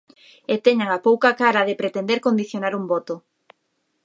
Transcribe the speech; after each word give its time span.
E 0.53 0.55
teñen 0.65 0.89
a 0.91 0.99
pouca 1.07 1.31
cara 1.41 1.67
de 1.67 1.79
pretender 1.81 2.19
condicionar 2.27 2.73
un 2.79 2.85
voto. 2.93 3.15